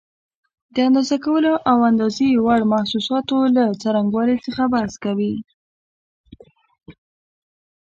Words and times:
د 0.73 0.75
اندازه 0.87 1.15
کولو 1.25 1.53
او 1.69 1.77
د 1.81 1.83
اندازې 1.91 2.27
وړ 2.45 2.61
محسوساتو 2.73 3.37
له 3.55 3.63
څرنګوالي 3.81 4.37
څخه 4.45 4.63
بحث 4.73 4.93
کوي. 5.03 5.35